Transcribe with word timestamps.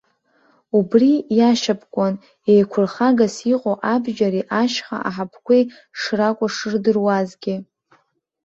Убри 0.77 1.11
иашьапкуан, 1.37 2.13
еиқәырхагас 2.51 3.35
иҟоу 3.53 3.77
абџьари 3.93 4.47
ашьха 4.61 4.97
аҳаԥқәеи 5.07 5.63
шракәу 5.99 6.49
шырдыруазгьы. 6.55 7.55